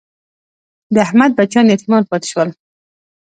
[0.93, 2.49] د احمد بچیان یتیمان پاتې شول.